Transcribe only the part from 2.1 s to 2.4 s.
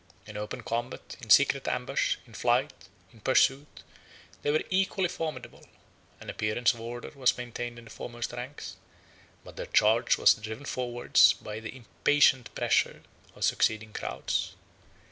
in